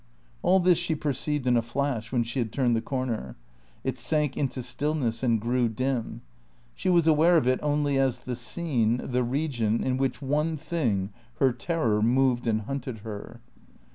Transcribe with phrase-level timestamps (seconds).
[0.41, 3.35] All this she perceived in a flash, when she had turned the corner.
[3.83, 6.23] It sank into stillness and grew dim;
[6.73, 11.11] she was aware of it only as the scene, the region in which one thing,
[11.35, 13.41] her terror, moved and hunted her.